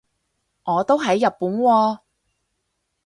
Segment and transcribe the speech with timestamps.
[0.63, 1.99] 我都喺日本喎